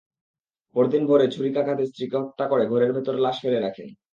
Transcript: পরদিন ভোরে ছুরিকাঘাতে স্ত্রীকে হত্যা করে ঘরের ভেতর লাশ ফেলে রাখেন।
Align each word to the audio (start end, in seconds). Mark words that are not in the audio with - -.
পরদিন 0.75 1.03
ভোরে 1.07 1.25
ছুরিকাঘাতে 1.27 1.83
স্ত্রীকে 1.85 2.17
হত্যা 2.21 2.45
করে 2.47 2.63
ঘরের 2.65 2.91
ভেতর 2.95 3.15
লাশ 3.25 3.35
ফেলে 3.41 3.59
রাখেন। 3.59 3.87